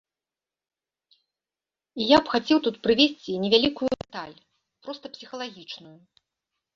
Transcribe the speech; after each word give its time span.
І 1.99 2.07
я 2.11 2.17
б 2.21 2.33
хацеў 2.35 2.57
тут 2.67 2.75
прывесці 2.87 3.35
невялікую 3.43 3.91
дэталь, 4.01 4.31
проста 4.89 5.05
псіхалагічную. 5.19 5.95